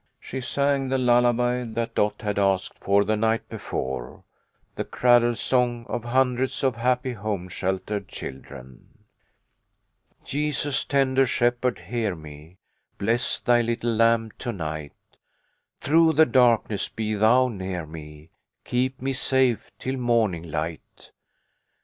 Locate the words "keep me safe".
18.65-19.69